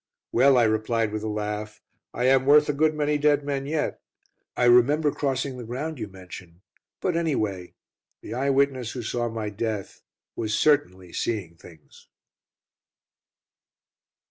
[0.31, 1.79] "Well," I replied with a laugh,
[2.11, 4.01] "I am worth a good many dead men yet.
[4.57, 6.63] I remember crossing the ground you mention
[7.01, 7.75] but, anyway,
[8.21, 10.01] the 'eye witness' who saw my death
[10.35, 12.07] was certainly 'seeing things.'"